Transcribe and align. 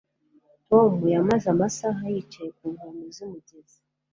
Tom 0.69 0.91
yamaze 1.15 1.45
amasaha 1.53 2.01
yicaye 2.13 2.49
ku 2.57 2.65
nkombe 2.73 3.05
zumugezi 3.15 3.77